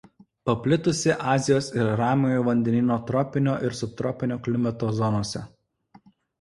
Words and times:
Paplitusi 0.49 1.13
Azijos 1.33 1.67
ir 1.81 1.91
Ramiojo 1.99 2.47
vandenyno 2.49 2.99
tropinio 3.11 3.55
ir 3.69 3.79
subtropinio 3.83 4.41
klimato 4.51 4.93
zonose. 5.05 5.47